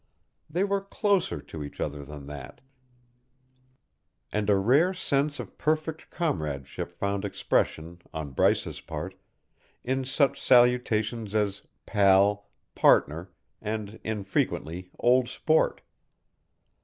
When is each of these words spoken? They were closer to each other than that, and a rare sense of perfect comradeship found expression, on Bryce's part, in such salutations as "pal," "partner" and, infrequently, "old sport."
They 0.49 0.63
were 0.63 0.81
closer 0.81 1.39
to 1.41 1.63
each 1.63 1.79
other 1.79 2.03
than 2.03 2.25
that, 2.25 2.59
and 4.31 4.49
a 4.49 4.55
rare 4.55 4.95
sense 4.95 5.39
of 5.39 5.59
perfect 5.59 6.09
comradeship 6.09 6.91
found 6.91 7.23
expression, 7.23 8.01
on 8.11 8.31
Bryce's 8.31 8.81
part, 8.81 9.13
in 9.83 10.03
such 10.03 10.41
salutations 10.41 11.35
as 11.35 11.61
"pal," 11.85 12.49
"partner" 12.73 13.29
and, 13.61 13.99
infrequently, 14.03 14.89
"old 14.97 15.29
sport." 15.29 15.81